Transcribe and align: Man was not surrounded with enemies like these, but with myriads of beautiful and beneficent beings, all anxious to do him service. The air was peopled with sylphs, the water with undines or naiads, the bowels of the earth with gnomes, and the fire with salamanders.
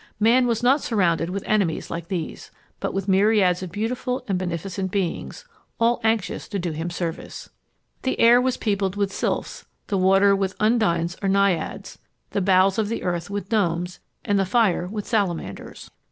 Man 0.19 0.47
was 0.47 0.63
not 0.63 0.81
surrounded 0.81 1.29
with 1.29 1.43
enemies 1.45 1.91
like 1.91 2.07
these, 2.07 2.49
but 2.79 2.91
with 2.91 3.07
myriads 3.07 3.61
of 3.61 3.71
beautiful 3.71 4.25
and 4.27 4.35
beneficent 4.35 4.89
beings, 4.89 5.45
all 5.79 6.01
anxious 6.03 6.47
to 6.47 6.57
do 6.57 6.71
him 6.71 6.89
service. 6.89 7.51
The 8.01 8.19
air 8.19 8.41
was 8.41 8.57
peopled 8.57 8.95
with 8.95 9.13
sylphs, 9.13 9.65
the 9.89 9.99
water 9.99 10.35
with 10.35 10.55
undines 10.59 11.17
or 11.21 11.29
naiads, 11.29 11.99
the 12.31 12.41
bowels 12.41 12.79
of 12.79 12.89
the 12.89 13.03
earth 13.03 13.29
with 13.29 13.51
gnomes, 13.51 13.99
and 14.25 14.39
the 14.39 14.45
fire 14.47 14.87
with 14.87 15.05
salamanders. 15.05 15.91